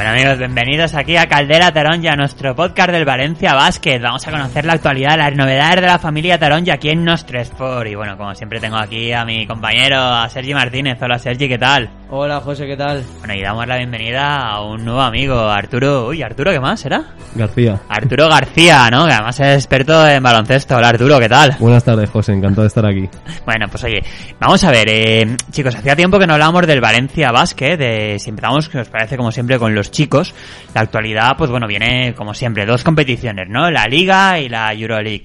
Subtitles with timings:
[0.00, 4.00] Bueno amigos, bienvenidos aquí a Caldera Taronja, nuestro podcast del Valencia Basket.
[4.00, 7.86] Vamos a conocer la actualidad, las novedades de la familia Taronja aquí en Nostresfor.
[7.86, 10.96] Y bueno, como siempre tengo aquí a mi compañero, a Sergi Martínez.
[11.02, 11.99] Hola Sergi, ¿qué tal?
[12.12, 13.04] Hola José, ¿qué tal?
[13.20, 16.08] Bueno, y damos la bienvenida a un nuevo amigo, Arturo.
[16.08, 17.14] Uy, Arturo, ¿qué más será?
[17.36, 17.80] García.
[17.88, 19.06] Arturo García, ¿no?
[19.06, 20.74] Que además es experto en baloncesto.
[20.74, 21.54] Hola Arturo, ¿qué tal?
[21.60, 23.08] Buenas tardes, José, encantado de estar aquí.
[23.46, 24.02] Bueno, pues oye,
[24.40, 28.30] vamos a ver, eh, chicos, hacía tiempo que no hablábamos del Valencia Basket, de, si
[28.30, 30.34] empezamos, que os parece como siempre, con los chicos,
[30.74, 33.70] la actualidad, pues bueno, viene como siempre, dos competiciones, ¿no?
[33.70, 35.22] La Liga y la Euroleague.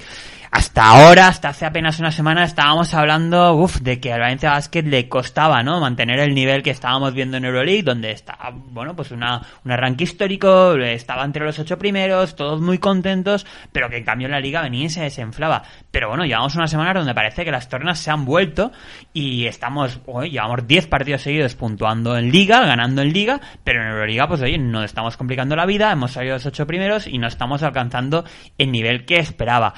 [0.56, 4.84] Hasta ahora, hasta hace apenas una semana, estábamos hablando, uff, de que al Valencia Basket
[4.84, 5.82] le costaba, ¿no?
[5.82, 10.06] Mantener el nivel que estábamos viendo en Euroleague, donde está, bueno, pues una, un arranque
[10.06, 14.62] histórico, estaba entre los ocho primeros, todos muy contentos, pero que en cambio la liga
[14.62, 15.64] venía y se desenflaba.
[15.92, 18.72] Pero bueno, llevamos una semana donde parece que las tornas se han vuelto
[19.12, 20.00] y estamos,
[20.32, 24.58] llevamos 10 partidos seguidos puntuando en liga, ganando en liga, pero en Euroliga, pues oye,
[24.58, 28.24] nos estamos complicando la vida, hemos salido los ocho primeros y no estamos alcanzando
[28.58, 29.74] el nivel que esperaba.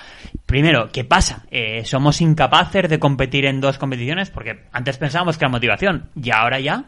[0.91, 1.45] ¿Qué pasa?
[1.49, 6.29] Eh, somos incapaces de competir en dos competiciones porque antes pensábamos que era motivación y
[6.31, 6.85] ahora ya.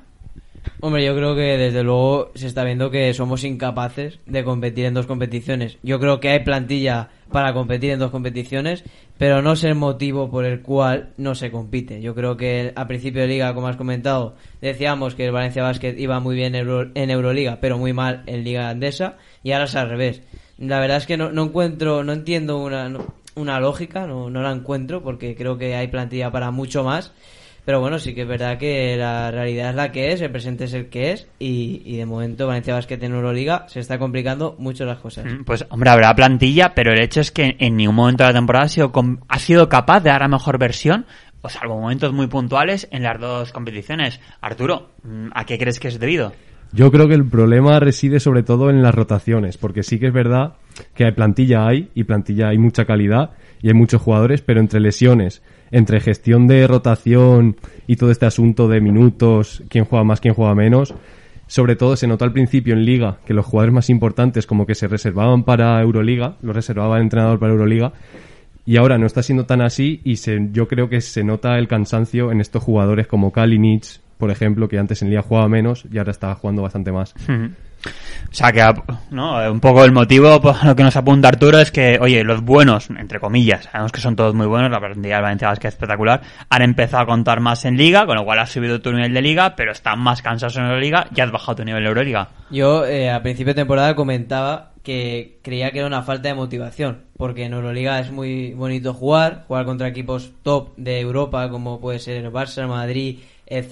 [0.82, 4.94] Hombre, yo creo que desde luego se está viendo que somos incapaces de competir en
[4.94, 5.78] dos competiciones.
[5.82, 8.84] Yo creo que hay plantilla para competir en dos competiciones,
[9.18, 12.02] pero no es el motivo por el cual no se compite.
[12.02, 15.96] Yo creo que a principio de liga, como has comentado, decíamos que el Valencia Basket
[15.98, 19.90] iba muy bien en Euroliga, pero muy mal en Liga Andesa, y ahora es al
[19.90, 20.22] revés.
[20.58, 22.92] La verdad es que no, encuentro, no entiendo una,
[23.40, 27.14] una lógica, no, no la encuentro porque creo que hay plantilla para mucho más.
[27.66, 30.64] Pero bueno, sí que es verdad que la realidad es la que es, el presente
[30.64, 34.86] es el que es y, de momento Valencia Basket en Euroliga se está complicando mucho
[34.86, 35.26] las cosas.
[35.26, 38.40] Mm, pues hombre, habrá plantilla, pero el hecho es que en ningún momento de la
[38.40, 38.92] temporada ha sido,
[39.28, 41.06] ha sido capaz de dar la mejor versión,
[41.42, 44.20] o salvo momentos muy puntuales, en las dos competiciones.
[44.42, 46.34] Arturo, mm, ¿a qué crees que es debido?
[46.72, 50.14] Yo creo que el problema reside sobre todo en las rotaciones, porque sí que es
[50.14, 50.54] verdad
[50.94, 53.32] que hay plantilla hay y plantilla hay mucha calidad
[53.62, 55.42] y hay muchos jugadores, pero entre lesiones,
[55.72, 57.58] entre gestión de rotación
[57.88, 60.94] y todo este asunto de minutos, quién juega más, quién juega menos,
[61.48, 64.76] sobre todo se notó al principio en Liga que los jugadores más importantes como que
[64.76, 67.94] se reservaban para Euroliga, lo reservaba el entrenador para Euroliga,
[68.66, 71.68] y ahora no está siendo tan así y se, yo creo que se nota el
[71.68, 75.98] cansancio en estos jugadores como Kalinic, por ejemplo, que antes en Liga jugaba menos y
[75.98, 77.16] ahora está jugando bastante más.
[77.86, 78.64] O sea, que
[79.10, 79.52] ¿no?
[79.52, 82.90] un poco el motivo por lo que nos apunta Arturo es que, oye, los buenos,
[82.92, 86.62] entre comillas, sabemos que son todos muy buenos, la plantilla del Valencia es espectacular, han
[86.62, 89.56] empezado a contar más en Liga, con lo cual has subido tu nivel de Liga,
[89.56, 92.30] pero están más cansados en Euroliga y has bajado tu nivel de Euroliga.
[92.52, 97.04] Yo, eh, a principio de temporada comentaba que creía que era una falta de motivación,
[97.18, 102.00] porque en Euroliga es muy bonito jugar, jugar contra equipos top de Europa, como puede
[102.00, 103.64] ser Barça, Madrid, el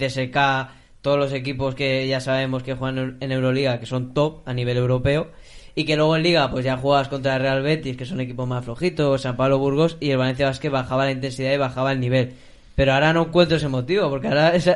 [1.08, 4.76] todos los equipos que ya sabemos que juegan en Euroliga, que son top a nivel
[4.76, 5.32] europeo,
[5.74, 8.46] y que luego en Liga pues ya juegas contra el Real Betis, que son equipos
[8.46, 12.02] más flojitos, San Pablo Burgos, y el Valencia Basket bajaba la intensidad y bajaba el
[12.02, 12.34] nivel.
[12.76, 14.70] Pero ahora no encuentro ese motivo, porque ahora es,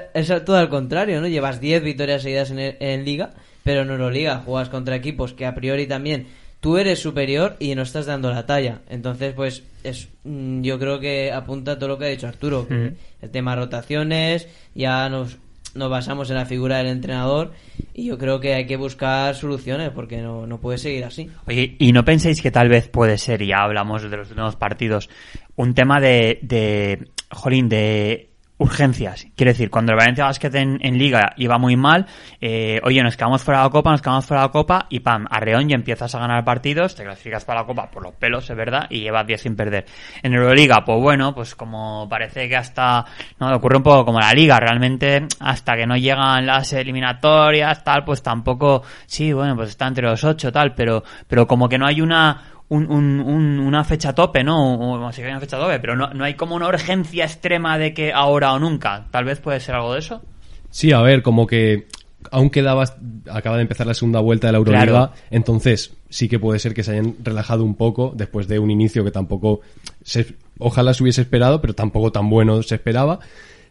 [0.46, 1.28] todo al contrario, ¿no?
[1.28, 3.32] Llevas 10 victorias seguidas en, en Liga,
[3.66, 6.28] pero en Euroliga juegas contra equipos que a priori también
[6.62, 8.80] tú eres superior y no estás dando la talla.
[8.90, 12.66] Entonces, pues, es, mm, yo creo que apunta todo lo que ha dicho Arturo.
[12.70, 15.38] El tema rotaciones, ya nos,
[15.76, 17.52] nos basamos en la figura del entrenador
[17.94, 21.30] y yo creo que hay que buscar soluciones porque no, no puede seguir así.
[21.48, 25.10] Oye, ¿y no pensáis que tal vez puede ser, ya hablamos de los nuevos partidos,
[25.56, 28.31] un tema de, de, jolín, de
[28.62, 29.26] urgencias.
[29.36, 32.06] Quiero decir, cuando el Valencia Basket en, Liga iba muy mal,
[32.40, 35.00] eh, oye, nos quedamos fuera de la Copa, nos quedamos fuera de la Copa y
[35.00, 38.48] pam, arreón y empiezas a ganar partidos, te clasificas para la Copa por los pelos,
[38.48, 39.86] es verdad, y llevas 10 sin perder.
[40.22, 43.04] En Euroliga, pues bueno, pues como parece que hasta,
[43.40, 48.06] no, ocurre un poco como la Liga, realmente hasta que no llegan las eliminatorias, tal,
[48.06, 51.88] pues tampoco, sí, bueno, pues está entre los 8, tal, pero, pero como que no
[51.88, 55.06] hay una, un, una fecha tope, ¿no?
[55.06, 57.94] O, si hay una fecha tope, pero no, no hay como una urgencia extrema de
[57.94, 59.08] que ahora o nunca.
[59.12, 60.22] Tal vez puede ser algo de eso.
[60.70, 61.88] Sí, a ver, como que
[62.32, 62.86] aún quedaba,
[63.30, 66.84] acaba de empezar la segunda vuelta de la Euroliga, entonces sí que puede ser que
[66.84, 69.62] se hayan relajado un poco después de un inicio que tampoco
[70.04, 73.20] se, ojalá se hubiese esperado, pero tampoco tan bueno se esperaba.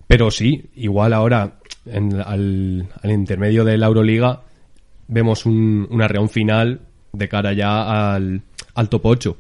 [0.07, 4.43] Pero sí, igual ahora en, al, al, intermedio de la Euroliga
[5.07, 6.81] vemos un, una reunión final
[7.13, 8.43] de cara ya al,
[8.81, 9.37] al top 8.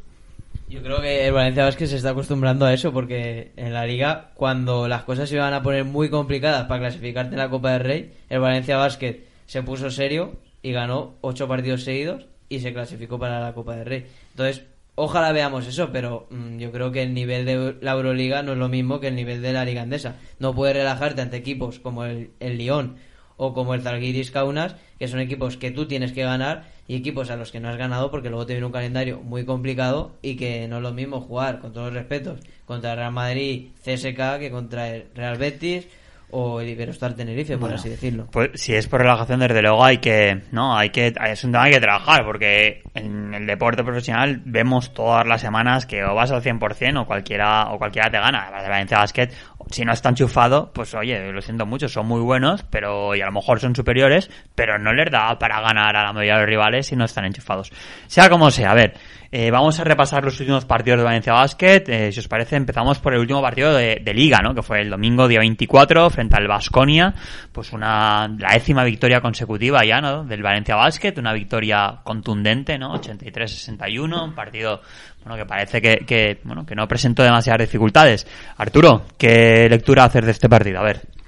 [0.69, 4.32] Yo creo que el Valencia Basket se está acostumbrando a eso porque en la liga,
[4.34, 7.81] cuando las cosas se iban a poner muy complicadas para clasificarte en la Copa del
[7.81, 13.19] Rey, el Valencia Basket se puso serio y ganó ocho partidos seguidos y se clasificó
[13.19, 14.06] para la Copa del Rey.
[14.32, 14.64] Entonces,
[14.94, 18.58] ojalá veamos eso, pero mm, yo creo que el nivel de la Euroliga no es
[18.58, 20.16] lo mismo que el nivel de la Liga Andesa.
[20.38, 22.96] No puedes relajarte ante equipos como el, el Lyon
[23.38, 27.31] o como el Zalgiris Kaunas, que son equipos que tú tienes que ganar y equipos
[27.31, 30.34] a los que no has ganado porque luego te viene un calendario muy complicado y
[30.34, 34.40] que no es lo mismo jugar, con todos los respetos, contra el Real Madrid CSK
[34.40, 35.87] que contra el Real Betis
[36.32, 38.26] o el Iberostar Tenerife, por Bueno, así decirlo.
[38.32, 41.64] Pues si es por relajación, desde luego hay que, no, hay que, es un tema
[41.64, 46.16] que hay que trabajar, porque en el deporte profesional vemos todas las semanas que o
[46.16, 48.50] vas al 100% o cualquiera, o cualquiera te gana.
[48.50, 49.31] La de Valencia Basket,
[49.70, 53.26] si no está enchufado, pues oye, lo siento mucho, son muy buenos, pero, y a
[53.26, 56.49] lo mejor son superiores, pero no les da para ganar a la mayoría de los
[56.49, 57.72] rivales si no están enchufados.
[58.06, 58.94] Sea como sea, a ver,
[59.32, 61.85] eh, vamos a repasar los últimos partidos de Valencia Basket.
[61.87, 64.55] Eh, si os parece, empezamos por el último partido de, Liga, ¿no?
[64.56, 67.15] Que fue el domingo día 24 frente al Vasconia.
[67.53, 70.25] Pues una, la décima victoria consecutiva ya, ¿no?
[70.25, 71.15] Del Valencia Basket.
[71.19, 72.94] Una victoria contundente, ¿no?
[73.00, 74.25] 83-61.
[74.25, 74.81] Un partido,
[75.23, 78.26] bueno, que parece que, que, bueno, que no presentó demasiadas dificultades.
[78.56, 80.81] Arturo, ¿qué lectura hacer de este partido?
[80.81, 81.19] A ver.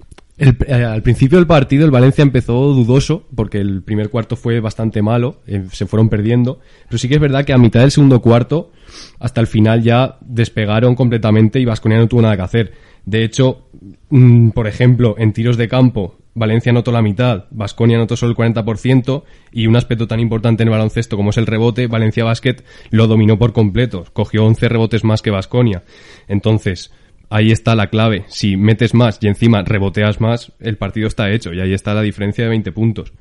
[0.43, 5.01] Eh, al principio del partido el Valencia empezó dudoso porque el primer cuarto fue bastante
[5.01, 6.59] malo, eh, se fueron perdiendo,
[6.89, 8.73] pero sí que es verdad que a mitad del segundo cuarto
[9.21, 12.73] hasta el final ya despegaron completamente y Vasconia no tuvo nada que hacer.
[13.07, 13.69] De hecho,
[14.11, 18.37] mm, por ejemplo, en tiros de campo Valencia anotó la mitad, Vasconia anotó solo el
[18.37, 22.57] 40% y un aspecto tan importante en el baloncesto como es el rebote, Valencia Basket
[22.91, 25.83] lo dominó por completo, cogió 11 rebotes más que Vasconia.
[26.29, 26.91] Entonces,
[27.33, 28.25] ahí está la clave.
[28.29, 32.03] Si metes más y encima reboteas más, el partido está hecho y ahí está la
[32.03, 33.13] diferencia de 20 puntos.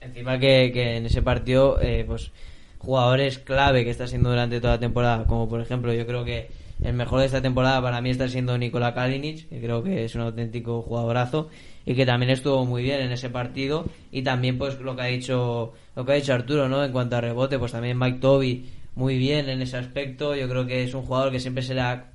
[0.00, 2.32] Encima que, que en ese partido, eh, pues
[2.78, 6.48] jugadores clave que está siendo durante toda la temporada, como por ejemplo, yo creo que
[6.82, 10.14] el mejor de esta temporada para mí está siendo Nikola Kalinic, que creo que es
[10.14, 11.48] un auténtico jugadorazo
[11.84, 15.06] y que también estuvo muy bien en ese partido y también pues lo que ha
[15.06, 16.84] dicho lo que ha dicho Arturo, ¿no?
[16.84, 18.66] En cuanto a rebote, pues también Mike Toby
[18.96, 20.34] muy bien en ese aspecto.
[20.34, 22.12] Yo creo que es un jugador que siempre será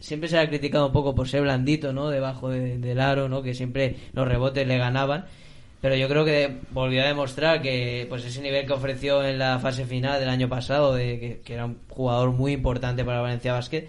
[0.00, 2.08] siempre se ha criticado un poco por ser blandito, ¿no?
[2.10, 3.42] Debajo de- del aro, ¿no?
[3.42, 5.26] Que siempre los rebotes le ganaban.
[5.80, 9.58] Pero yo creo que volvió a demostrar que pues ese nivel que ofreció en la
[9.58, 13.86] fase final del año pasado, de que, era un jugador muy importante para Valencia Basket.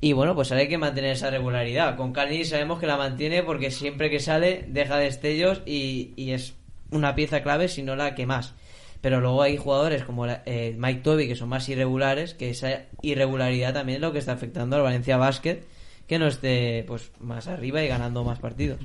[0.00, 1.96] Y bueno, pues ahora hay que mantener esa regularidad.
[1.96, 6.54] Con Kalinic sabemos que la mantiene porque siempre que sale deja destellos y, y es
[6.90, 8.54] una pieza clave, si no la que más.
[9.00, 13.74] Pero luego hay jugadores como eh, Mike Toby que son más irregulares, que esa irregularidad
[13.74, 15.62] también es lo que está afectando al Valencia Basket,
[16.08, 18.80] que no esté pues más arriba y ganando más partidos.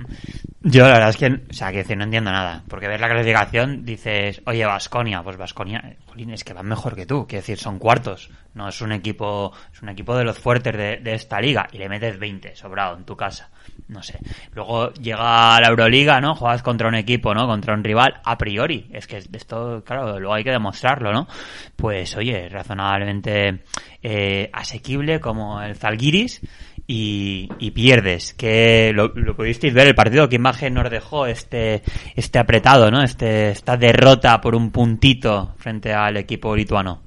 [0.62, 2.64] Yo la verdad es que, sea, no entiendo nada.
[2.68, 7.26] Porque ves la clasificación, dices, oye, Vasconia, pues Vasconia, es que van mejor que tú.
[7.26, 8.30] Quiero decir, son cuartos.
[8.54, 11.68] No es un equipo, es un equipo de los fuertes de, de esta liga.
[11.72, 13.50] Y le metes 20, sobrado, en tu casa.
[13.88, 14.20] No sé.
[14.54, 16.36] Luego llega la Euroliga, ¿no?
[16.36, 17.48] Juegas contra un equipo, ¿no?
[17.48, 18.90] Contra un rival, a priori.
[18.92, 21.28] Es que esto, claro, luego hay que demostrarlo, ¿no?
[21.76, 23.64] Pues, oye, razonablemente
[24.02, 26.42] eh, asequible como el Zalgiris
[26.88, 28.34] y, y pierdes.
[28.34, 31.82] Que lo, pudisteis ver el partido, qué imagen nos dejó este,
[32.16, 33.04] este apretado, ¿no?
[33.04, 37.02] Este, esta derrota por un puntito frente al equipo lituano.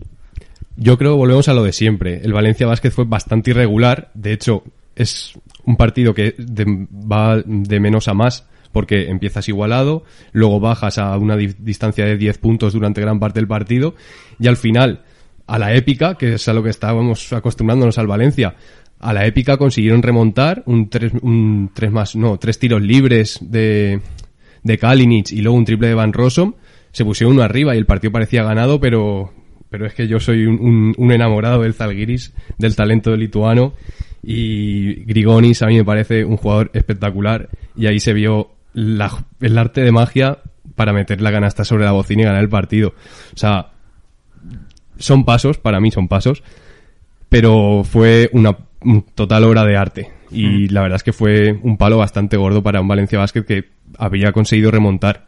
[0.76, 2.20] Yo creo que volvemos a lo de siempre.
[2.22, 4.10] El Valencia Basket fue bastante irregular.
[4.14, 4.62] De hecho,
[4.94, 5.32] es
[5.64, 11.34] un partido que va de menos a más porque empiezas igualado, luego bajas a una
[11.36, 13.94] di- distancia de 10 puntos durante gran parte del partido
[14.38, 15.00] y al final,
[15.46, 18.54] a la épica, que es a lo que estábamos acostumbrándonos al Valencia,
[19.00, 24.00] a la épica consiguieron remontar un 3, un tres más, no, tres tiros libres de,
[24.62, 26.54] de Kalinic y luego un triple de Van Rossum,
[26.92, 29.32] se pusieron uno arriba y el partido parecía ganado, pero,
[29.68, 33.74] pero es que yo soy un, enamorado del Zalgiris, del talento lituano
[34.22, 39.82] y Grigonis a mí me parece un jugador espectacular y ahí se vio el arte
[39.82, 40.38] de magia
[40.74, 42.94] para meter la canasta sobre la bocina y ganar el partido.
[43.34, 43.72] O sea,
[44.98, 46.42] son pasos, para mí son pasos,
[47.28, 48.65] pero fue una un
[49.14, 50.12] total obra de arte.
[50.30, 53.70] Y la verdad es que fue un palo bastante gordo para un Valencia Basket que
[53.98, 55.24] había conseguido remontar.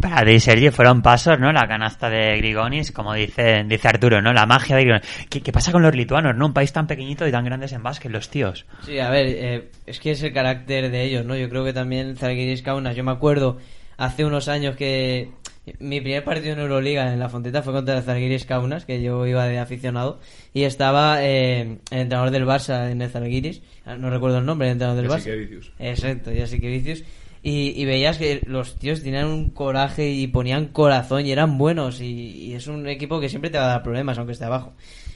[0.00, 1.52] Para ti, Sergio, fueron pasos, ¿no?
[1.52, 4.32] La canasta de Grigonis, como dice, dice Arturo, ¿no?
[4.32, 5.26] La magia de Grigonis.
[5.28, 6.46] ¿Qué, qué pasa con los lituanos, no?
[6.46, 8.66] Un país tan pequeñito y tan grandes en básquet, los tíos.
[8.82, 11.36] Sí, a ver, eh, es que es el carácter de ellos, ¿no?
[11.36, 13.58] Yo creo que también Zalgiris Kaunas, yo me acuerdo
[13.96, 15.30] hace unos años que
[15.78, 19.26] mi primer partido en Euroliga en la Fonteta fue contra el Zalgiris Kaunas, que yo
[19.26, 20.18] iba de aficionado,
[20.52, 24.68] y estaba eh, el entrenador del Barça en el Zalgiris, ah, no recuerdo el nombre,
[24.68, 25.72] el entrenador del Barça.
[25.78, 27.04] Exacto, ya sí que vicios.
[27.44, 32.00] Y, y veías que los tíos tenían un coraje y ponían corazón y eran buenos.
[32.00, 34.74] Y, y es un equipo que siempre te va a dar problemas, aunque esté abajo.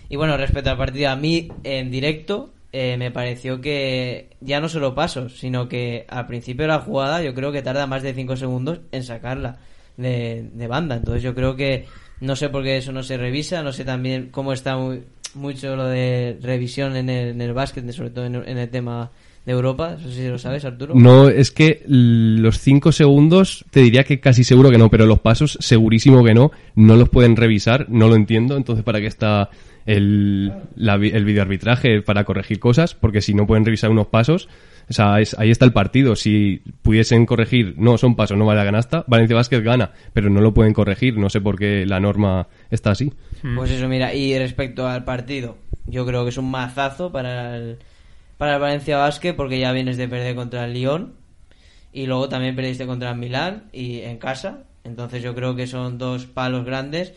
[0.08, 4.68] Y bueno, respecto al partido, a mí en directo eh, me pareció que ya no
[4.68, 8.12] solo pasos, sino que al principio de la jugada yo creo que tarda más de
[8.12, 9.58] 5 segundos en sacarla
[9.96, 10.96] de, de banda.
[10.96, 11.86] Entonces yo creo que
[12.20, 15.02] no sé por qué eso no se revisa, no sé también cómo está muy-
[15.34, 19.10] mucho lo de revisión en el, en el básquet, sobre todo en, en el tema
[19.44, 19.96] de Europa.
[20.00, 20.94] No sé si lo sabes, Arturo.
[20.94, 25.20] No, es que los 5 segundos te diría que casi seguro que no, pero los
[25.20, 26.50] pasos segurísimo que no.
[26.74, 28.56] No los pueden revisar, no lo entiendo.
[28.56, 29.50] Entonces, ¿para qué está
[29.86, 32.02] el, la, el videoarbitraje?
[32.02, 34.48] Para corregir cosas, porque si no pueden revisar unos pasos,
[34.88, 36.14] o sea, es- ahí está el partido.
[36.16, 40.40] Si pudiesen corregir, no, son pasos, no vale la canasta, Valencia Vázquez gana, pero no
[40.40, 41.16] lo pueden corregir.
[41.16, 43.12] No sé por qué la norma está así.
[43.56, 47.78] Pues eso, mira, y respecto al partido, yo creo que es un mazazo para el,
[48.38, 51.14] para el Valencia Basket porque ya vienes de perder contra el Lyon
[51.92, 54.64] y luego también perdiste contra el Milán y en casa.
[54.84, 57.12] Entonces yo creo que son dos palos grandes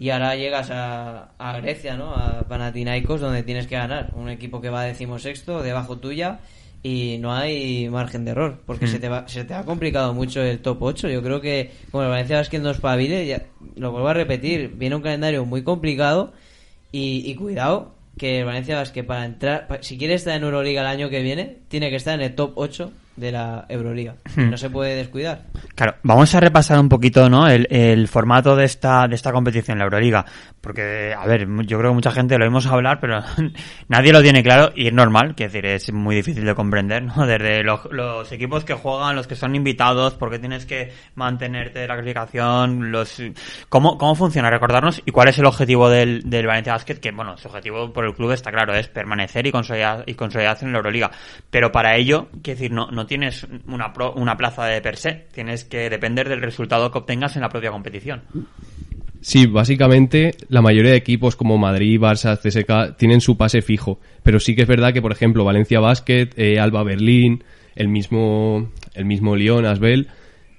[0.00, 2.14] y ahora llegas a, a Grecia, ¿no?
[2.14, 4.12] A Panathinaikos donde tienes que ganar.
[4.14, 6.40] Un equipo que va decimosexto, debajo tuya
[6.82, 10.40] y no hay margen de error porque se, te va, se te ha complicado mucho
[10.40, 11.10] el top 8.
[11.10, 13.42] Yo creo que como el Valencia Basket no espabile, ya,
[13.76, 16.32] lo vuelvo a repetir, viene un calendario muy complicado
[16.90, 20.86] y, y cuidado que el Valencia Basket para entrar, si quiere estar en Euroliga el
[20.86, 22.90] año que viene, tiene que estar en el top 8
[23.20, 24.16] de la Euroliga.
[24.36, 25.42] No se puede descuidar.
[25.74, 27.46] Claro, vamos a repasar un poquito, ¿no?
[27.46, 30.24] El, el formato de esta, de esta competición, la Euroliga.
[30.60, 33.22] Porque, a ver, yo creo que mucha gente lo oímos hablar, pero
[33.88, 37.26] nadie lo tiene claro y es normal, que decir, es muy difícil de comprender, ¿no?
[37.26, 41.94] Desde los, los equipos que juegan, los que son invitados, porque tienes que mantenerte la
[41.94, 43.22] clasificación, los,
[43.68, 47.36] cómo, cómo funciona, recordarnos y cuál es el objetivo del, del Valencia Basket, que, bueno,
[47.36, 50.78] su objetivo por el club está claro, es permanecer y consolidar, y consolidarse en la
[50.78, 51.10] Euroliga.
[51.50, 55.26] Pero para ello, quiero decir, no, no tienes una, pro- una plaza de per se,
[55.34, 58.22] tienes que depender del resultado que obtengas en la propia competición.
[59.20, 64.38] Sí, básicamente la mayoría de equipos como Madrid, Barça, CSK tienen su pase fijo, pero
[64.38, 67.42] sí que es verdad que por ejemplo Valencia Basket, eh, Alba Berlín,
[67.74, 70.06] el mismo el mismo Lyon, Asbel,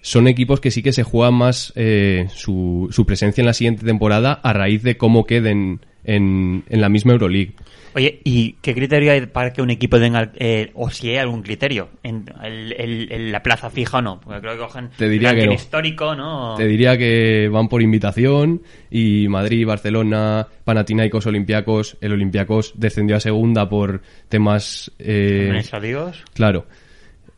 [0.01, 3.85] son equipos que sí que se juegan más eh, su, su presencia en la siguiente
[3.85, 7.53] temporada a raíz de cómo queden en, en la misma Euroleague.
[7.93, 11.41] Oye, ¿y qué criterio hay para que un equipo tenga, eh, o si hay algún
[11.41, 14.21] criterio, en el- la plaza fija o no?
[14.21, 15.53] Porque creo que cogen Te diría que no.
[15.53, 16.55] histórico, ¿no?
[16.55, 23.19] Te diría que van por invitación y Madrid, Barcelona, Panathinaikos, Olympiacos, el Olympiacos descendió a
[23.19, 26.23] segunda por temas eh, administrativos.
[26.33, 26.65] Claro.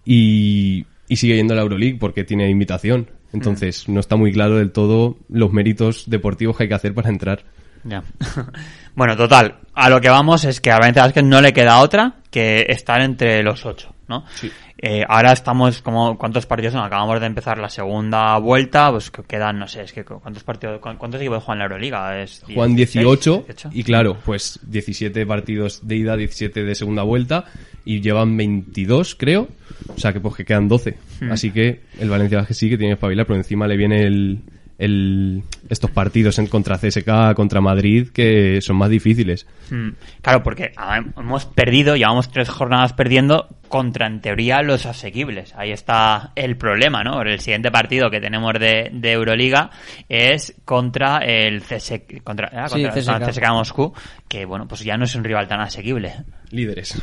[0.05, 3.07] Y, y sigue yendo a la Euroleague porque tiene invitación.
[3.31, 7.10] Entonces, no está muy claro del todo los méritos deportivos que hay que hacer para
[7.10, 7.43] entrar.
[7.84, 8.04] Ya.
[8.96, 12.16] bueno, total, a lo que vamos es que a Valencia Basket no le queda otra
[12.32, 14.25] que estar entre los ocho, ¿no?
[14.86, 16.84] Eh, ahora estamos como, ¿cuántos partidos son?
[16.84, 20.80] Acabamos de empezar la segunda vuelta, pues que quedan, no sé, es que ¿cuántos partidos,
[20.82, 22.22] cu- cuántos equipos juegan la Euroliga?
[22.22, 23.70] Es Juan 16, 18 18.
[23.72, 27.46] y claro, pues 17 partidos de ida, 17 de segunda vuelta
[27.86, 29.48] y llevan 22, creo.
[29.96, 30.98] O sea que pues que quedan 12.
[31.32, 34.42] Así que el Valencia Basket sí que tiene que espabilar, pero encima le viene el,
[34.77, 39.46] el- estos partidos en contra CSK, contra Madrid, que son más difíciles.
[39.70, 39.89] Mm,
[40.22, 40.72] Claro, porque
[41.18, 45.53] hemos perdido, llevamos tres jornadas perdiendo contra, en teoría, los asequibles.
[45.56, 47.22] Ahí está el problema, ¿no?
[47.22, 49.72] El siguiente partido que tenemos de, de Euroliga
[50.10, 53.94] es contra el CSK, contra, ah, contra el CSKA Moscú,
[54.27, 56.13] que, bueno, pues ya no es un rival tan asequible.
[56.51, 57.01] Líderes.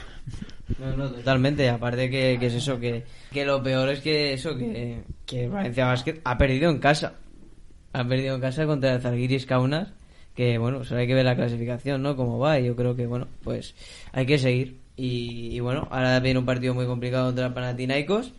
[0.78, 1.68] No, no, totalmente.
[1.68, 5.86] Aparte que, que es eso, que, que lo peor es que eso, que, que Valencia
[5.86, 7.14] Basket ha perdido en casa.
[7.92, 9.88] Ha perdido en casa contra el Zalgiris Kaunas,
[10.36, 12.16] que bueno, solo hay que ver la clasificación, ¿no?
[12.16, 13.74] Cómo va, y yo creo que bueno, pues
[14.12, 14.78] hay que seguir.
[14.96, 18.32] Y, y bueno, ahora viene un partido muy complicado contra Panathinaikos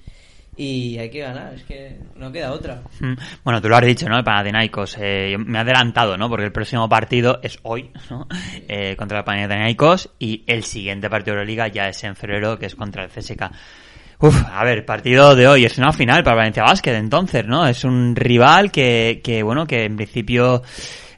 [0.58, 2.82] y hay que ganar, es que no queda otra.
[3.00, 4.18] Mm, Bueno, tú lo has dicho, ¿no?
[4.18, 4.98] El Panathinaikos.
[5.00, 6.30] Eh, me he adelantado, ¿no?
[6.30, 8.28] Porque el próximo partido es hoy, ¿no?
[8.68, 12.68] Eh, contra el Panathinaikos y el siguiente partido de Euroliga ya es en febrero, que
[12.68, 13.50] es contra el CSK.
[14.22, 17.66] Uf, a ver, partido de hoy es una final para Valencia Basket, entonces, ¿no?
[17.66, 20.62] Es un rival que, que bueno, que en principio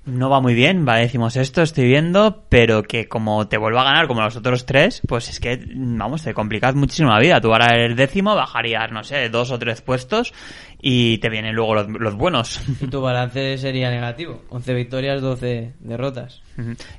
[0.06, 3.86] no va muy bien, va decimos esto, estoy viendo, pero que como te vuelva a
[3.86, 7.40] ganar como los otros tres, pues es que, vamos, te complicas muchísimo la vida.
[7.40, 10.34] Tú ahora eres décimo, bajarías, no sé, dos o tres puestos
[10.82, 12.62] y te vienen luego los, los buenos.
[12.82, 16.42] Y tu balance sería negativo, 11 victorias, 12 derrotas.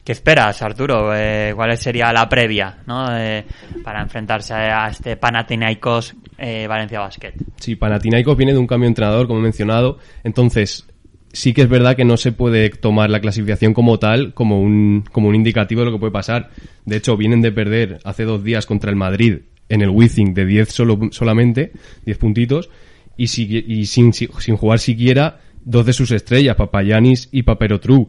[0.03, 1.15] ¿Qué esperas, Arturo?
[1.15, 3.15] Eh, ¿Cuál sería la previa ¿no?
[3.17, 3.45] Eh,
[3.85, 7.35] para enfrentarse a este Panathinaikos eh, Valencia Basket?
[7.57, 9.99] Sí, Panathinaikos viene de un cambio de entrenador, como he mencionado.
[10.25, 10.87] Entonces,
[11.35, 15.05] sí que es verdad que no se puede tomar la clasificación como tal, como un,
[15.13, 16.51] como un indicativo de lo que puede pasar.
[16.87, 20.47] De hecho, vienen de perder hace dos días contra el Madrid en el Wizzing de
[20.47, 21.73] 10 solo, solamente,
[22.07, 22.71] 10 puntitos,
[23.17, 28.09] y, si- y sin, sin jugar siquiera dos de sus estrellas, Papayanis y Paperotru.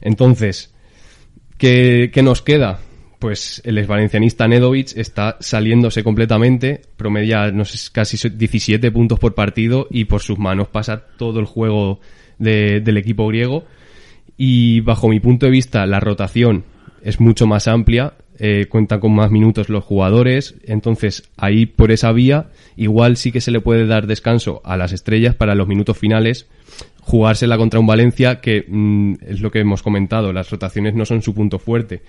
[0.00, 0.72] Entonces,
[1.58, 2.80] ¿Qué, qué nos queda?
[3.18, 9.86] Pues el exvalencianista Nedovic está saliéndose completamente, promedia no sé, casi 17 puntos por partido
[9.90, 12.00] y por sus manos pasa todo el juego
[12.40, 13.64] de- del equipo griego.
[14.36, 16.64] Y bajo mi punto de vista, la rotación
[17.04, 18.14] es mucho más amplia.
[18.42, 23.42] eh, cuentan con más minutos los jugadores, entonces ahí por esa vía igual sí que
[23.42, 26.48] se le puede dar descanso a las estrellas para los minutos finales
[27.02, 31.20] jugársela contra un Valencia que mm, es lo que hemos comentado, las rotaciones no son
[31.20, 32.00] su punto fuerte.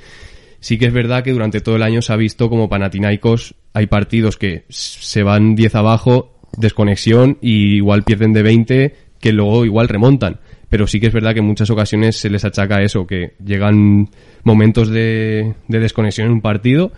[0.61, 3.87] Sí que es verdad que durante todo el año se ha visto como Panathinaikos hay
[3.87, 9.87] partidos que se van 10 abajo, desconexión y igual pierden de 20 que luego igual
[9.87, 10.39] remontan.
[10.69, 14.09] Pero sí que es verdad que en muchas ocasiones se les achaca eso, que llegan
[14.43, 16.91] momentos de, de desconexión en un partido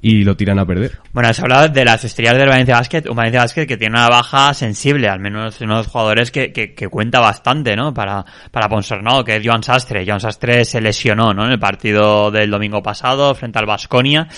[0.00, 1.00] y lo tiran a perder.
[1.12, 4.08] Bueno, has hablado de las estrellas del Valencia Basket, un Valencia Basket que tiene una
[4.08, 7.92] baja sensible, al menos uno de los jugadores que, que, que, cuenta bastante, ¿no?
[7.92, 10.04] Para, para Ponsarnau, que es Joan Sastre.
[10.06, 11.46] Joan Sastre se lesionó, ¿no?
[11.46, 14.28] En el partido del domingo pasado frente al Vasconia.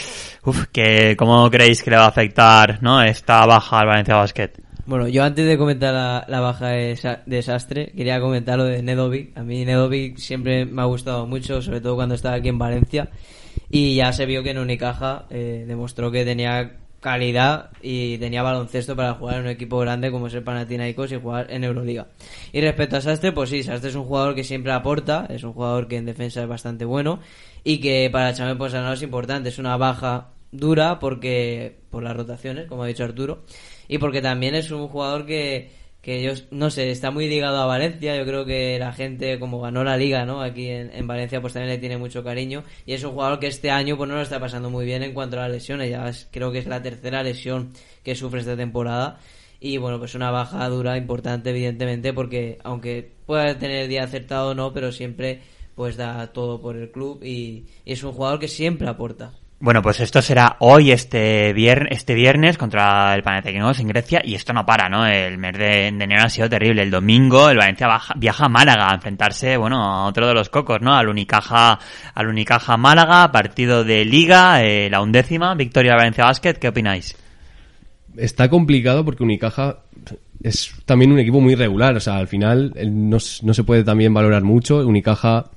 [0.45, 3.03] Uf, que, ¿cómo creéis que le va a afectar, ¿no?
[3.03, 4.68] Esta baja al Valencia Basket?
[4.89, 8.83] Bueno, yo antes de comentar la, baja de, Sa- de Sastre, quería comentar lo de
[8.83, 9.37] Nedovic.
[9.37, 13.11] A mí Nedovic siempre me ha gustado mucho, sobre todo cuando estaba aquí en Valencia.
[13.69, 18.97] Y ya se vio que en Unicaja eh, demostró que tenía calidad y tenía baloncesto
[18.97, 22.07] para jugar en un equipo grande como es el Panathinaikos y jugar en Euroliga.
[22.55, 25.53] Y respecto a Sastre, pues sí, Sastre es un jugador que siempre aporta, es un
[25.53, 27.21] jugador que en defensa es bastante bueno
[27.63, 32.67] y que para Chame Ponsarnau es importante, es una baja dura porque por las rotaciones,
[32.67, 33.45] como ha dicho Arturo,
[33.89, 35.71] y porque también es un jugador que,
[36.03, 39.61] que yo no sé, está muy ligado a Valencia, yo creo que la gente como
[39.61, 40.43] ganó la liga, ¿no?
[40.43, 42.65] Aquí en, en Valencia pues también le tiene mucho cariño.
[42.87, 45.15] Y es un jugador que este año pues no lo está pasando muy bien en
[45.15, 49.19] cuanto a las lesiones, ya creo que es la tercera lesión que sufre esta temporada.
[49.61, 54.51] Y bueno, pues una baja dura importante evidentemente porque aunque pueda tener el día acertado
[54.51, 55.41] o no, pero siempre
[55.75, 57.23] pues da todo por el club.
[57.25, 59.33] Y es un jugador que siempre aporta.
[59.61, 64.37] Bueno, pues esto será hoy, este viernes, este viernes contra el Panathinaikos en Grecia y
[64.37, 65.05] esto no para, ¿no?
[65.05, 66.83] El mes de, enero ha sido terrible.
[66.83, 70.81] El domingo el Valencia viaja a Málaga a enfrentarse, bueno, a otro de los cocos,
[70.81, 70.95] ¿no?
[70.95, 71.81] Al Unicaja,
[72.15, 76.55] al Unicaja Málaga, partido de Liga, eh, la undécima, victoria del Valencia Basket.
[76.55, 77.17] ¿Qué opináis?
[78.17, 79.81] Está complicado porque Unicaja
[80.41, 84.15] es también un equipo muy regular, o sea, al final no, no se puede también
[84.15, 84.87] valorar mucho.
[84.87, 85.51] Unicaja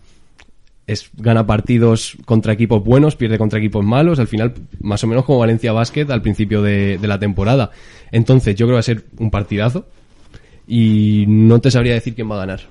[0.91, 5.25] es, gana partidos contra equipos buenos, pierde contra equipos malos, al final más o menos
[5.25, 7.71] como Valencia Basket al principio de, la temporada.
[8.11, 9.87] Entonces yo creo que va a ser un partidazo
[10.67, 12.61] y no te sabría decir quién va a ganar.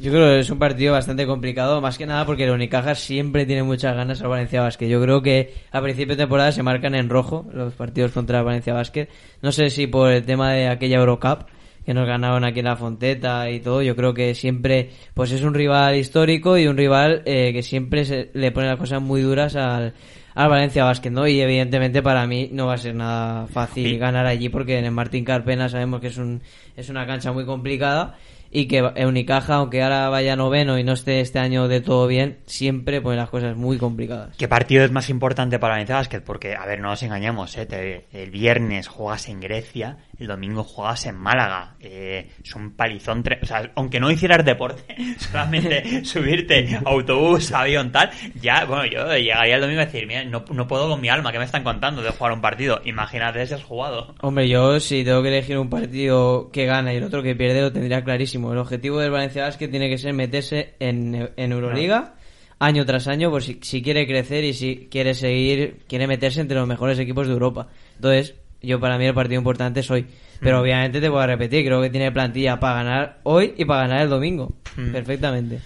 [0.00, 3.46] Yo creo que es un partido bastante complicado, más que nada porque el Unicaja siempre
[3.46, 4.88] tiene muchas ganas al Valencia Basket.
[4.88, 8.74] Yo creo que a principio de temporada se marcan en rojo los partidos contra Valencia
[8.74, 9.08] Basket.
[9.42, 11.48] No sé si por el tema de aquella Eurocup
[11.88, 13.80] que nos ganaron aquí en la Fonteta y todo.
[13.80, 18.04] Yo creo que siempre pues es un rival histórico y un rival eh, que siempre
[18.04, 19.94] se, le pone las cosas muy duras al,
[20.34, 21.26] al Valencia Basket, ¿no?
[21.26, 23.96] Y evidentemente para mí no va a ser nada fácil Sí.
[23.96, 26.42] ganar allí porque en el Martín Carpena sabemos que es un
[26.76, 28.18] es una cancha muy complicada
[28.50, 32.38] y que Unicaja, aunque ahora vaya noveno y no esté este año de todo bien,
[32.46, 34.36] siempre pone las cosas muy complicadas.
[34.36, 36.20] ¿Qué partido es más importante para Valencia Basket?
[36.20, 37.66] Porque, a ver, no nos engañemos, ¿eh?
[37.66, 41.74] Te- el viernes juegas en Grecia, el domingo juegas en Málaga.
[41.80, 43.22] Eh, es un palizón.
[43.42, 44.82] O sea, aunque no hicieras deporte,
[45.18, 50.44] solamente subirte autobús, avión, tal, ya, bueno, yo llegaría el domingo y decir, mira, no,
[50.50, 52.80] no puedo con mi alma, ¿qué me están contando de jugar un partido?
[52.84, 54.14] Imagínate si has jugado.
[54.20, 57.60] Hombre, yo si tengo que elegir un partido que gana y el otro que pierde,
[57.60, 58.37] lo tendría clarísimo.
[58.44, 62.14] El objetivo del Valencia Basket tiene que ser meterse en, en Euroliga
[62.58, 66.56] año tras año, por si, si quiere crecer y si quiere seguir, quiere meterse entre
[66.56, 67.68] los mejores equipos de Europa.
[67.96, 70.06] Entonces, yo para mí el partido importante es hoy.
[70.40, 73.82] Pero obviamente te voy a repetir, creo que tiene plantilla para ganar hoy y para
[73.82, 74.52] ganar el domingo.
[74.76, 74.92] Mm.
[74.92, 75.60] Perfectamente.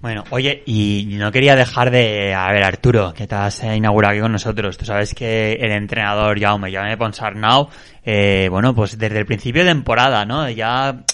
[0.00, 2.34] Bueno, oye, y no quería dejar de...
[2.34, 4.76] A ver, Arturo, que te has inaugurado aquí con nosotros.
[4.76, 7.68] Tú sabes que el entrenador Jaume, Jaume Ponsarnau,
[8.04, 10.48] eh, bueno, pues desde el principio de temporada, ¿no?
[10.50, 11.04] Ya...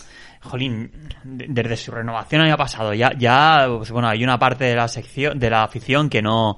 [0.42, 0.90] Jolín,
[1.24, 4.88] de- desde su renovación año pasado, ya, ya, pues bueno, hay una parte de la
[4.88, 6.56] sección, de la afición que no,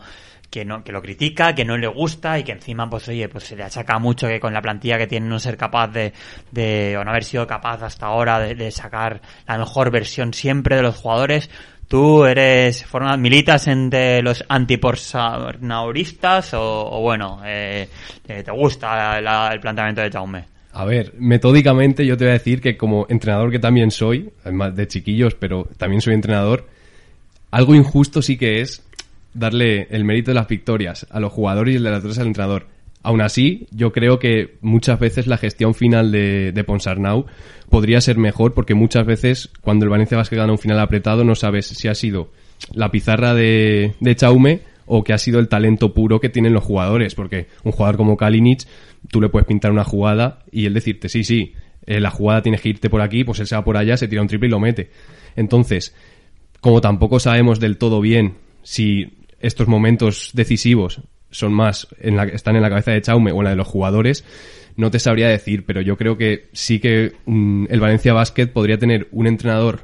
[0.51, 3.45] que no, que lo critica, que no le gusta y que encima, pues oye, pues
[3.45, 6.13] se le achaca mucho que con la plantilla que tiene no ser capaz de,
[6.51, 10.77] de o no haber sido capaz hasta ahora de, de sacar la mejor versión siempre
[10.77, 11.49] de los jugadores.
[11.89, 17.89] ¿Tú eres, formas, militas entre los antiporsauristas o, o bueno, eh,
[18.27, 20.45] te te gusta la- el planteamiento de Jaume?
[20.73, 24.77] A ver, metódicamente yo te voy a decir que como entrenador que también soy, además
[24.77, 26.69] de chiquillos, pero también soy entrenador,
[27.51, 28.83] algo injusto sí que es
[29.35, 32.29] darle el mérito de las victorias a los jugadores y el de las derrotas al
[32.29, 32.67] entrenador.
[33.03, 37.27] Aún así, yo creo que muchas veces la gestión final de, de Ponsarnau
[37.69, 41.35] podría ser mejor porque muchas veces cuando el Valencia Basket gana un final apretado no
[41.35, 42.31] sabes si ha sido
[42.73, 44.61] la pizarra de, de Chaume
[44.93, 47.15] o que ha sido el talento puro que tienen los jugadores.
[47.15, 48.67] Porque un jugador como Kalinic,
[49.09, 51.55] tú le puedes pintar una jugada y él decirte, sí, sí,
[51.87, 54.09] eh, la jugada tienes que irte por aquí, pues él se va por allá, se
[54.09, 54.91] tira un triple y lo mete.
[55.37, 55.95] Entonces,
[56.61, 62.57] como tampoco sabemos del todo bien si estos momentos decisivos son más, en la, están
[62.57, 64.25] en la cabeza de Chaume o en la de los jugadores,
[64.77, 68.79] no te sabría decir, pero yo creo que sí que mm, el Valencia Basket podría
[68.79, 69.83] tener un entrenador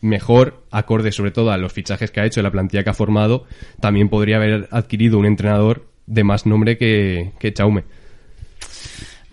[0.00, 2.94] mejor, acorde sobre todo a los fichajes que ha hecho, y la plantilla que ha
[2.94, 3.44] formado,
[3.80, 7.84] también podría haber adquirido un entrenador de más nombre que, que Chaume.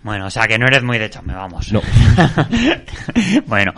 [0.04, 1.72] Bueno, o sea que no eres muy de Chaume, vamos.
[1.72, 1.80] No.
[3.46, 3.72] bueno,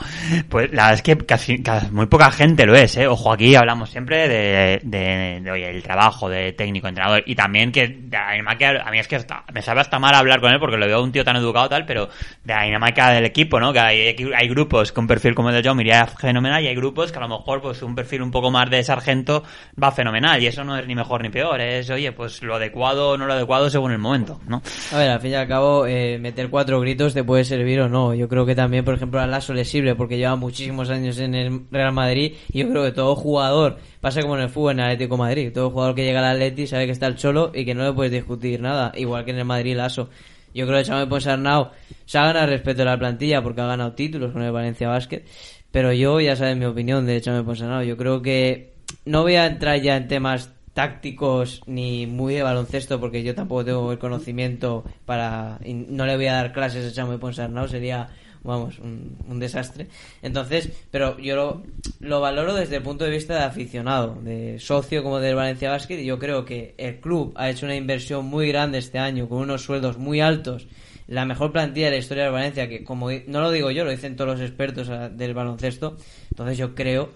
[0.49, 3.07] pues la verdad es que casi, casi muy poca gente lo es, ¿eh?
[3.07, 7.71] Ojo, aquí hablamos siempre de, de, de, oye, el trabajo de técnico, entrenador, y también
[7.71, 10.53] que de la dinámica, a mí es que hasta, me sabe hasta mal hablar con
[10.53, 12.09] él porque lo veo un tío tan educado tal, pero
[12.43, 13.73] de la dinámica del equipo, ¿no?
[13.73, 16.75] Que hay, hay grupos con un perfil como el de Jaume iría fenomenal y hay
[16.75, 19.45] grupos que a lo mejor pues un perfil un poco más de sargento
[19.81, 23.11] va fenomenal y eso no es ni mejor ni peor, es, oye, pues lo adecuado
[23.11, 24.61] o no lo adecuado según el momento, ¿no?
[24.93, 27.89] A ver, al fin y al cabo, eh, meter cuatro gritos te puede servir o
[27.89, 28.15] no.
[28.15, 31.35] Yo creo que también, por ejemplo, a Lasso le sirve porque lleva muchísimos años en
[31.35, 34.81] el Real Madrid y yo creo que todo jugador, pasa como en el fútbol en
[34.81, 37.65] el Atlético Madrid, todo jugador que llega al Atleti sabe que está el cholo y
[37.65, 40.09] que no le puedes discutir nada, igual que en el Madrid Lasso.
[40.55, 41.71] Yo creo que Chame Ponsarnau
[42.07, 45.23] se ha ganado respeto de la plantilla porque ha ganado títulos con el Valencia Basket,
[45.71, 47.83] pero yo ya sabes mi opinión de Chame Ponsarnau.
[47.83, 48.73] Yo creo que
[49.05, 53.65] no voy a entrar ya en temas tácticos ni muy de baloncesto porque yo tampoco
[53.65, 58.11] tengo el conocimiento para y no le voy a dar clases a Chamo Ponsarnau sería
[58.43, 59.87] vamos un, desastre.
[60.21, 61.63] Entonces pero yo lo,
[62.01, 65.99] lo, valoro desde el punto de vista de aficionado de socio como del Valencia Basket
[65.99, 69.39] y yo creo que el club ha hecho una inversión muy grande este año con
[69.39, 70.69] unos sueldos muy altos
[71.09, 73.91] la mejor plantilla de la historia del Valencia que como no lo digo yo lo
[73.91, 75.97] dicen todos los expertos del baloncesto.
[76.29, 77.13] Entonces yo creo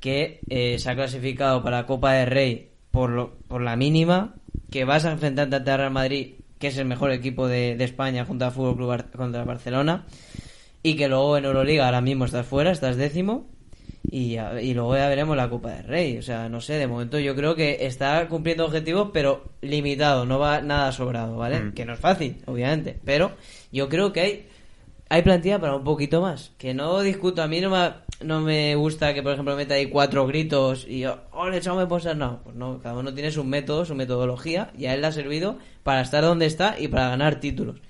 [0.00, 4.34] que eh, se ha clasificado para Copa de Rey por, lo, por la mínima,
[4.70, 8.24] que vas a enfrentarte a Real Madrid, que es el mejor equipo de, de España
[8.24, 10.06] junto al Fútbol Club Bar contra Barcelona,
[10.82, 13.48] y que luego en Euroliga ahora mismo estás fuera, estás décimo,
[14.10, 16.16] y, y, luego ya veremos la Copa del Rey.
[16.16, 20.38] O sea, no sé, de momento yo creo que está cumpliendo objetivos, pero limitado, no
[20.38, 21.60] va nada sobrado, ¿vale?
[21.60, 21.72] Mm.
[21.74, 23.32] Que no es fácil, obviamente, pero
[23.70, 24.46] yo creo que hay
[25.08, 26.52] hay plantilla para un poquito más.
[26.58, 27.92] Que no discuto, a mí no me,
[28.22, 31.86] no me gusta que, por ejemplo, meta ahí cuatro gritos y yo, oh, le echamos
[31.86, 32.16] posar.
[32.16, 35.12] No, pues no, cada uno tiene su método, su metodología y a él le ha
[35.12, 37.80] servido para estar donde está y para ganar títulos.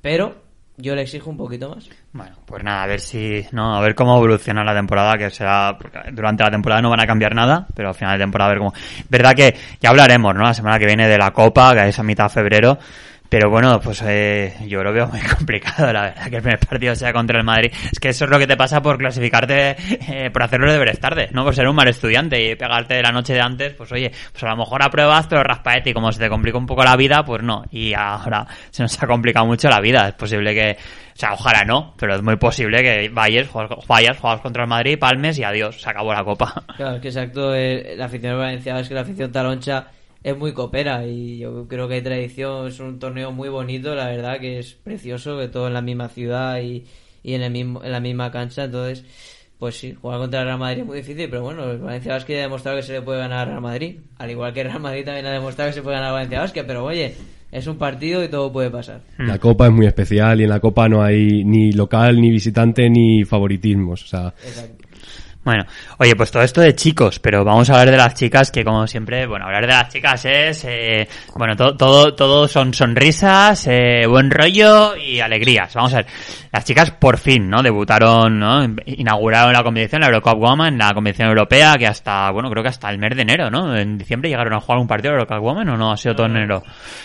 [0.00, 0.36] Pero
[0.76, 1.88] yo le exijo un poquito más.
[2.12, 5.76] Bueno, pues nada, a ver si, no, a ver cómo evoluciona la temporada, que será,
[5.78, 8.54] porque durante la temporada no van a cambiar nada, pero al final de temporada a
[8.54, 8.72] ver cómo.
[9.08, 10.42] Verdad que ya hablaremos, ¿no?
[10.42, 12.78] La semana que viene de la Copa, que es a mitad de febrero.
[13.28, 16.94] Pero bueno, pues eh, yo lo veo muy complicado, la verdad, que el primer partido
[16.94, 17.72] sea contra el Madrid.
[17.90, 21.00] Es que eso es lo que te pasa por clasificarte, eh, por hacerlo de deberes
[21.00, 21.44] tarde, ¿no?
[21.44, 24.50] Por ser un mal estudiante y pegarte la noche de antes, pues oye, pues a
[24.50, 27.42] lo mejor apruebas, pero raspaete y como se te complica un poco la vida, pues
[27.42, 27.64] no.
[27.70, 30.08] Y ahora se nos ha complicado mucho la vida.
[30.08, 33.48] Es posible que, o sea, ojalá no, pero es muy posible que vayas,
[33.88, 36.62] vayas, juegas contra el Madrid, palmes y adiós, se acabó la copa.
[36.76, 39.88] Claro, es que exacto, eh, la afición valenciana es que la afición taloncha
[40.24, 44.06] es muy copera y yo creo que hay tradición, es un torneo muy bonito, la
[44.06, 46.86] verdad que es precioso, que todo en la misma ciudad y,
[47.22, 49.04] y en, el mismo, en la misma cancha, entonces
[49.58, 52.38] pues sí, jugar contra el Real Madrid es muy difícil, pero bueno, el Valencia Basket
[52.38, 54.80] ha demostrado que se le puede ganar al Real Madrid, al igual que el Real
[54.80, 57.14] Madrid también ha demostrado que se puede ganar al Valencia Basket, pero oye,
[57.52, 59.02] es un partido y todo puede pasar.
[59.18, 62.88] La Copa es muy especial y en la Copa no hay ni local, ni visitante,
[62.88, 64.34] ni favoritismos, o sea...
[64.44, 64.83] Exacto.
[65.44, 65.64] Bueno,
[65.98, 68.86] oye, pues todo esto de chicos, pero vamos a hablar de las chicas, que como
[68.86, 74.06] siempre, bueno, hablar de las chicas es, eh, bueno, todo, todo, todo son sonrisas, eh,
[74.08, 75.74] buen rollo y alegrías.
[75.74, 76.06] Vamos a ver,
[76.50, 77.62] las chicas por fin, ¿no?
[77.62, 78.64] Debutaron, ¿no?
[78.86, 82.88] Inauguraron la competición, la Eurocup Woman, la competición europea, que hasta, bueno, creo que hasta
[82.88, 83.76] el mes de enero, ¿no?
[83.76, 86.26] En diciembre llegaron a jugar un partido de Eurocup Woman o no, ha sido todo
[86.26, 86.62] en enero.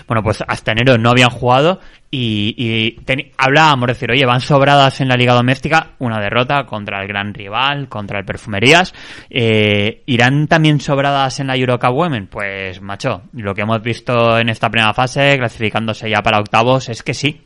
[0.08, 5.00] Bueno, pues hasta enero no habían jugado y, y hablábamos de decir, oye, van sobradas
[5.02, 8.93] en la liga doméstica, una derrota contra el gran rival, contra el Perfumerías.
[9.30, 12.28] Eh, ¿Irán también sobradas en la Eurocup Women?
[12.28, 17.04] Pues, macho, lo que hemos visto en esta primera fase, clasificándose ya para octavos, es
[17.04, 17.41] que sí.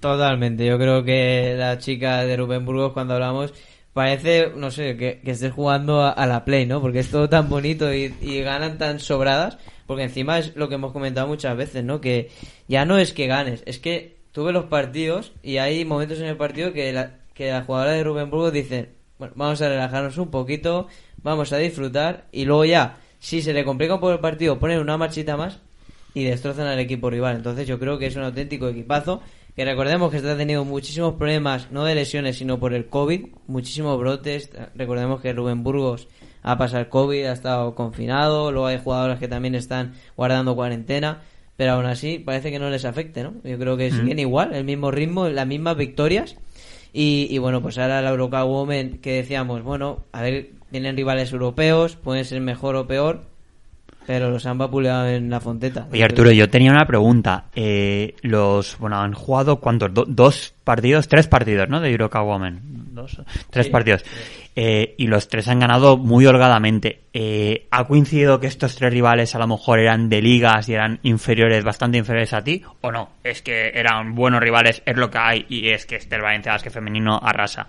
[0.00, 3.54] Totalmente, yo creo que la chica de Rubén Burgos cuando hablamos
[3.94, 6.82] parece, no sé, que, que estés jugando a, a, la Play, ¿no?
[6.82, 10.76] Porque es todo tan bonito y, y ganan tan sobradas porque encima es lo que
[10.76, 12.00] hemos comentado muchas veces, ¿no?
[12.00, 12.30] Que
[12.68, 16.26] ya no es que ganes, es que tú ves los partidos y hay momentos en
[16.26, 20.18] el partido que la, que la jugadora de Rubén Burgos dice, bueno, vamos a relajarnos
[20.18, 20.88] un poquito,
[21.22, 24.80] vamos a disfrutar y luego ya, si se le complica un poco el partido, ponen
[24.80, 25.60] una marchita más
[26.14, 27.36] y destrozan al equipo rival.
[27.36, 29.20] Entonces yo creo que es un auténtico equipazo
[29.54, 33.98] que recordemos que está teniendo muchísimos problemas, no de lesiones, sino por el COVID, muchísimos
[33.98, 34.50] brotes.
[34.74, 36.08] Recordemos que Rubén Burgos
[36.46, 41.22] ha pasado el COVID, ha estado confinado, luego hay jugadores que también están guardando cuarentena,
[41.56, 43.34] pero aún así parece que no les afecte, ¿no?
[43.42, 46.36] Yo creo que siguen igual, el mismo ritmo, las mismas victorias.
[46.92, 51.32] Y, y bueno, pues ahora la Eurocup Women que decíamos, bueno, a ver, tienen rivales
[51.32, 53.24] europeos, pueden ser mejor o peor,
[54.06, 55.86] pero los han vapuleado en la fonteta.
[55.90, 57.46] Oye Arturo, yo tenía una pregunta.
[57.54, 61.80] Eh, los, bueno, han jugado cuántos, Do- dos partidos, tres partidos, ¿no?
[61.80, 62.60] De Eurocup Women.
[62.94, 64.04] Dos, tres Sí, partidos.
[64.58, 67.02] Eh, y los tres han ganado muy holgadamente.
[67.12, 70.98] Eh, ¿Ha coincidido que estos tres rivales a lo mejor eran de ligas y eran
[71.02, 72.62] inferiores, bastante inferiores a ti?
[72.80, 73.10] ¿O no?
[73.22, 76.70] Es que eran buenos rivales, es lo que hay y es que este Valencia Basket
[76.70, 77.66] femenino arrasa.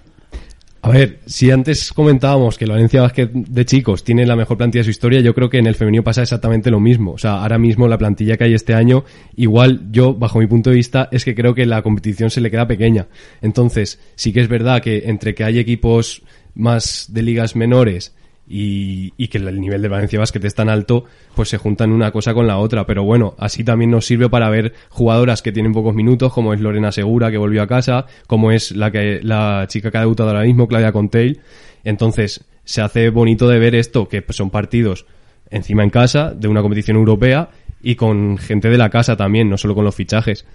[0.87, 4.79] A ver, si antes comentábamos que el Valencia Basket de chicos tiene la mejor plantilla
[4.79, 7.11] de su historia, yo creo que en el femenino pasa exactamente lo mismo.
[7.11, 9.03] O sea, ahora mismo la plantilla que hay este año,
[9.35, 12.49] igual yo, bajo mi punto de vista, es que creo que la competición se le
[12.49, 13.07] queda pequeña.
[13.41, 16.21] Entonces, sí que es verdad que entre que hay equipos
[16.53, 18.15] más de ligas menores
[18.49, 21.05] y, y que el nivel de Valencia Basket es tan alto,
[21.35, 22.85] pues se juntan una cosa con la otra.
[22.85, 26.61] Pero bueno, así también nos sirve para ver jugadoras que tienen pocos minutos, como es
[26.61, 30.29] Lorena Segura, que volvió a casa, como es la que la chica que ha debutado
[30.29, 31.41] ahora mismo, Claudia Contail.
[31.83, 35.05] Entonces, se hace bonito de ver esto, que son partidos
[35.49, 37.49] encima en casa, de una competición europea,
[37.81, 40.45] y con gente de la casa también, no solo con los fichajes.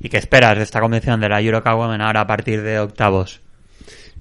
[0.00, 3.43] ¿Y qué esperas de esta competición de la Eurocup ahora a partir de octavos?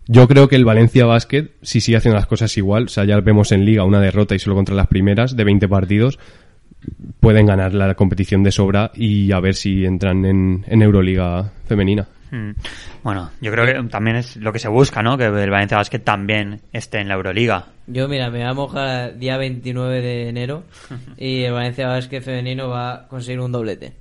[0.07, 3.19] Yo creo que el Valencia Basket, si sigue haciendo las cosas igual, o sea, ya
[3.21, 6.19] vemos en Liga una derrota y solo contra las primeras de 20 partidos,
[7.19, 12.07] pueden ganar la competición de sobra y a ver si entran en, en Euroliga femenina.
[12.31, 12.51] Mm.
[13.03, 15.17] Bueno, yo creo que también es lo que se busca, ¿no?
[15.17, 17.67] Que el Valencia Basket también esté en la Euroliga.
[17.85, 20.63] Yo, mira, me voy a mojar día 29 de enero
[21.17, 23.93] y el Valencia Basket femenino va a conseguir un doblete.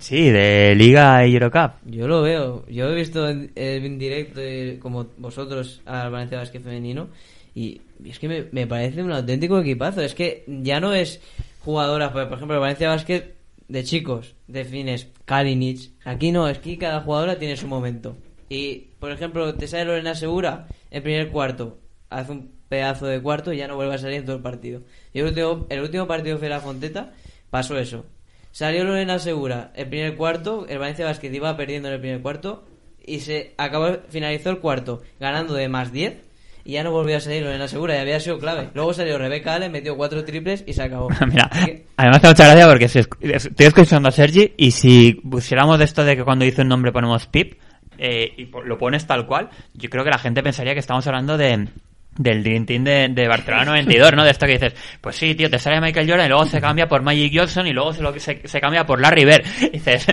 [0.00, 1.72] Sí, de Liga y Eurocup.
[1.84, 2.66] Yo lo veo.
[2.68, 7.08] Yo he visto en, directo, eh, como vosotros, al Valencia Basket femenino
[7.54, 10.00] y es que me, parece un auténtico equipazo.
[10.00, 11.20] Es que ya no es
[11.60, 13.34] jugadoras, por ejemplo, el Valencia Basket
[13.68, 15.90] de chicos, defines Kalinic.
[16.04, 18.16] Aquí no, es que cada jugadora tiene su momento.
[18.48, 23.52] Y, por ejemplo, te sale Lorena Segura en primer cuarto, hace un pedazo de cuarto
[23.52, 24.80] y ya no vuelve a salir en todo el partido.
[25.12, 27.12] Y el último, el último partido de la Fonteta
[27.50, 28.06] pasó eso.
[28.52, 32.64] Salió Lorena Segura el primer cuarto, el Valencia Basket iba perdiendo en el primer cuarto
[33.04, 36.16] y se acabó, finalizó el cuarto ganando de más 10
[36.64, 38.68] y ya no volvió a salir Lorena Segura y había sido clave.
[38.74, 41.08] Luego salió Rebeca Allen, metió cuatro triples y se acabó.
[41.26, 45.78] Mira, que- además hace mucha gracia porque si estoy escuchando a Sergi y si pusiéramos
[45.78, 47.54] de esto de que cuando dice un nombre ponemos pip
[47.98, 51.38] eh, y lo pones tal cual, yo creo que la gente pensaría que estamos hablando
[51.38, 51.68] de
[52.16, 54.24] del Dream Team de, de Barcelona 92, ¿no?
[54.24, 56.88] De esto que dices, pues sí, tío, te sale Michael Jordan y luego se cambia
[56.88, 59.44] por Magic Johnson y luego se, lo, se, se cambia por Larry Bird.
[59.60, 60.06] Y dices,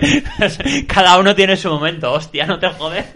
[0.86, 3.06] cada uno tiene su momento, hostia, no te jodes.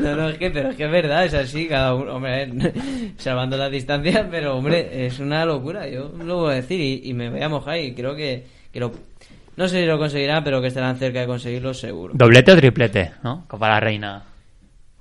[0.00, 2.50] No, no, es que, pero es que es verdad, es así, cada uno, hombre,
[3.16, 7.14] salvando las distancias, pero hombre, es una locura, yo lo voy a decir y, y
[7.14, 8.92] me voy a mojar y creo que, que lo,
[9.56, 12.14] no sé si lo conseguirán, pero que estarán cerca de conseguirlo seguro.
[12.14, 13.44] Doblete o triplete, ¿no?
[13.46, 14.22] Copa la Reina.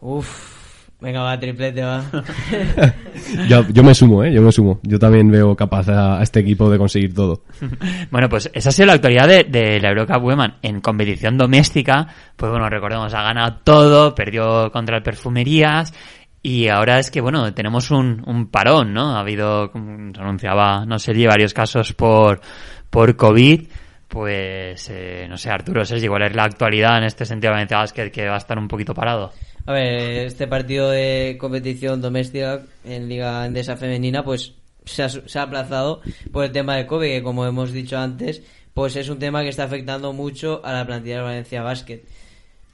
[0.02, 0.61] Uf,
[1.02, 2.04] venga, va, triplete, va.
[3.50, 4.32] yo, yo me sumo, ¿eh?
[4.32, 4.80] Yo me sumo.
[4.84, 7.44] Yo también veo capaz a, a este equipo de conseguir todo.
[8.12, 12.08] Bueno, pues esa ha sido la actualidad de, de la Eurocup Women en competición doméstica.
[12.36, 15.94] Pues bueno, recordemos, ha ganado todo, perdió contra el Perfumerías
[16.44, 19.16] y ahora es que, bueno, tenemos un, un parón, ¿no?
[19.16, 22.42] Ha habido, como se anunciaba, no sé, varios casos por,
[22.90, 23.68] por COVID.
[24.08, 27.78] Pues, eh, no sé, Arturo, Sergi, ¿cuál es la actualidad en este sentido de Valencia
[27.78, 29.32] Basket que va a estar un poquito parado?
[29.66, 34.54] A ver, este partido de competición doméstica en Liga Endesa Femenina, pues
[34.86, 38.42] se ha, se ha aplazado por el tema del COVID, que como hemos dicho antes,
[38.74, 42.04] pues es un tema que está afectando mucho a la plantilla de Valencia Basket.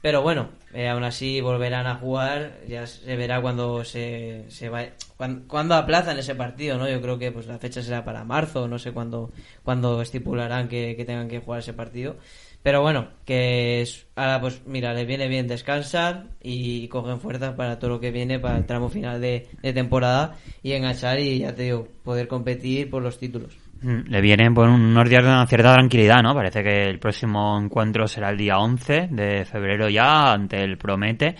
[0.00, 4.84] Pero bueno, eh, aún así volverán a jugar, ya se verá cuando se, se va,
[5.16, 6.88] cuando, cuando aplazan ese partido, ¿no?
[6.88, 9.32] Yo creo que pues la fecha será para marzo, no sé cuándo,
[9.64, 12.14] cuándo estipularán que, que tengan que jugar ese partido.
[12.62, 17.80] Pero bueno, que es, ahora pues mira, les viene bien descansar y cogen fuerzas para
[17.80, 21.56] todo lo que viene, para el tramo final de, de temporada y enganchar y ya
[21.56, 23.58] te digo, poder competir por los títulos.
[23.80, 26.34] Mm, Le vienen por unos días de una cierta tranquilidad, ¿no?
[26.34, 31.36] Parece que el próximo encuentro será el día 11 de febrero ya, ante el Promete.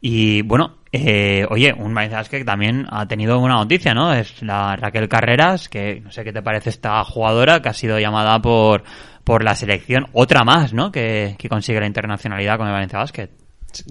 [0.00, 4.12] Y bueno, eh, oye, un Basket que también ha tenido una noticia, ¿no?
[4.12, 7.98] Es la Raquel Carreras, que no sé qué te parece esta jugadora, que ha sido
[7.98, 8.84] llamada por,
[9.24, 10.90] por la selección, otra más, ¿no?
[10.92, 13.30] Que, que consigue la internacionalidad con el Valencia Basket.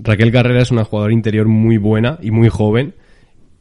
[0.02, 2.96] Raquel Carrera es una jugadora interior muy buena y muy joven.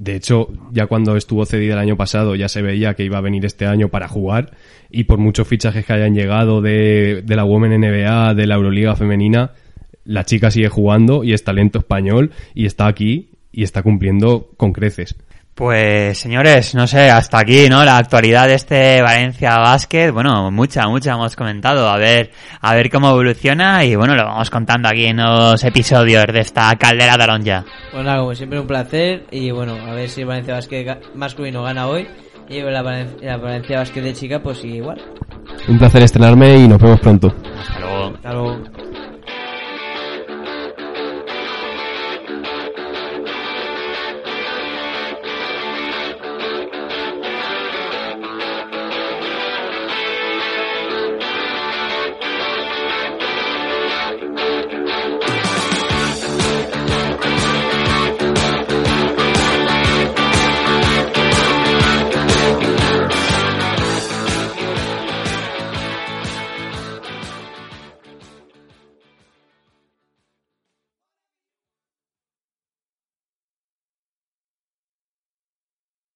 [0.02, 3.20] De hecho, ya cuando estuvo cedida el año pasado ya se veía que iba a
[3.20, 4.50] venir este año para jugar
[4.90, 8.96] y por muchos fichajes que hayan llegado de, de la Women NBA, de la Euroliga
[8.96, 9.52] femenina,
[10.04, 14.72] la chica sigue jugando y es talento español y está aquí y está cumpliendo con
[14.72, 15.14] creces.
[15.54, 17.84] Pues señores, no sé, hasta aquí, ¿no?
[17.84, 22.30] La actualidad de este Valencia Basket, bueno, mucha, mucha hemos comentado, a ver,
[22.62, 26.74] a ver cómo evoluciona y bueno, lo vamos contando aquí en los episodios de esta
[26.76, 27.64] caldera taronja.
[27.92, 31.86] Pues nada, como siempre un placer y bueno, a ver si Valencia Basket masculino gana
[31.86, 32.08] hoy
[32.48, 35.00] y la, Valen- la Valencia Basket de chica pues sigue igual.
[35.68, 37.32] Un placer estrenarme y nos vemos pronto.
[37.60, 38.14] Hasta luego.
[38.16, 38.58] Hasta luego.